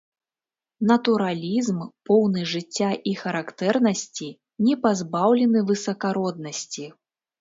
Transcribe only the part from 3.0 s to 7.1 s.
і характэрнасці, не пазбаўлены высакароднасці.